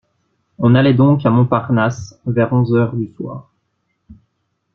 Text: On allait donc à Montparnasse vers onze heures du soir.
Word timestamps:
On 0.57 0.73
allait 0.73 0.95
donc 0.95 1.27
à 1.27 1.29
Montparnasse 1.29 2.19
vers 2.25 2.51
onze 2.53 2.73
heures 2.75 2.95
du 2.95 3.13
soir. 3.15 3.51